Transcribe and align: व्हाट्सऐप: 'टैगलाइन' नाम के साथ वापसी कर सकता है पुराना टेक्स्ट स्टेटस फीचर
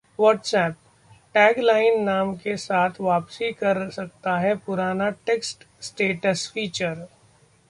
व्हाट्सऐप: 0.19 0.75
'टैगलाइन' 1.35 2.03
नाम 2.05 2.33
के 2.35 2.55
साथ 2.57 2.99
वापसी 3.01 3.51
कर 3.53 3.89
सकता 3.89 4.37
है 4.39 4.55
पुराना 4.57 5.09
टेक्स्ट 5.25 5.65
स्टेटस 5.81 6.51
फीचर 6.53 7.07